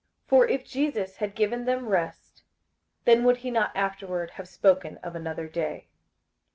58:004:008 0.29 0.29
For 0.29 0.47
if 0.47 0.65
Jesus 0.65 1.15
had 1.17 1.35
given 1.35 1.65
them 1.65 1.87
rest, 1.87 2.41
then 3.05 3.23
would 3.23 3.37
he 3.37 3.51
not 3.51 3.71
afterward 3.75 4.31
have 4.31 4.47
spoken 4.47 4.97
of 5.03 5.15
another 5.15 5.47
day. 5.47 5.89